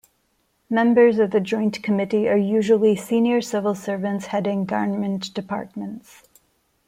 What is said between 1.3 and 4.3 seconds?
Joint Committee are usually senior civil servants